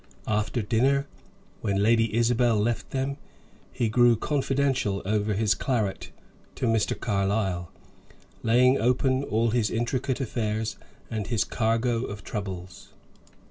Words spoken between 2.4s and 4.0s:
left them, he